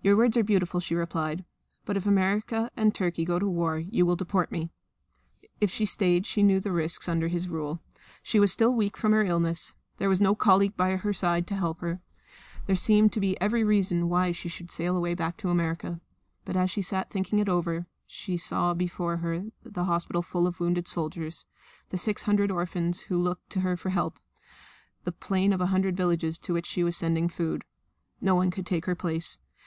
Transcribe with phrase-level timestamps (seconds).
[0.00, 1.44] "Your words are beautiful," she replied.
[1.84, 4.70] "But if American and Turkey go to war you will deport me."
[5.60, 7.80] If she stayed she knew the risks under his rule.
[8.22, 9.74] She was still weak from her illness.
[9.96, 12.00] There was no colleague by her side to help her.
[12.66, 16.00] There seemed to be every reason why she should sail away back to America.
[16.44, 20.60] But as she sat thinking it over she saw before her the hospital full of
[20.60, 21.44] wounded soldiers,
[21.88, 24.20] the six hundred orphans who looked to her for help,
[25.02, 27.64] the plain of a hundred villages to which she was sending food.
[28.20, 29.40] No one could take her place.